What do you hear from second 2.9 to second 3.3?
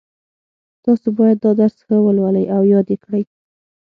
یې کړئ